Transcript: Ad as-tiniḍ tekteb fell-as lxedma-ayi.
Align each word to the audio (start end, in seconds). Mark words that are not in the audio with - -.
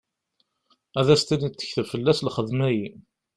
Ad 0.99 1.07
as-tiniḍ 1.13 1.53
tekteb 1.55 1.85
fell-as 1.91 2.19
lxedma-ayi. 2.27 2.87